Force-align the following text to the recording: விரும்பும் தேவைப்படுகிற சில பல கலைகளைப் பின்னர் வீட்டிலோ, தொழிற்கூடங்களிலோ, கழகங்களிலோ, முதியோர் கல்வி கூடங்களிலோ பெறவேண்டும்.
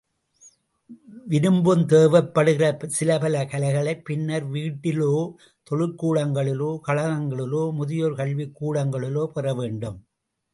விரும்பும் 1.27 1.81
தேவைப்படுகிற 1.81 2.85
சில 2.85 3.17
பல 3.17 3.45
கலைகளைப் 3.45 4.05
பின்னர் 4.05 4.49
வீட்டிலோ, 4.51 5.33
தொழிற்கூடங்களிலோ, 5.71 6.79
கழகங்களிலோ, 6.87 7.73
முதியோர் 7.73 8.15
கல்வி 8.15 8.51
கூடங்களிலோ 8.61 9.25
பெறவேண்டும். 9.25 10.05